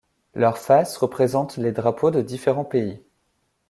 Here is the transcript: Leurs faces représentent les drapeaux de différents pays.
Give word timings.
Leurs 0.33 0.57
faces 0.57 0.97
représentent 0.97 1.57
les 1.57 1.71
drapeaux 1.73 2.09
de 2.09 2.23
différents 2.23 2.65
pays. 2.65 3.03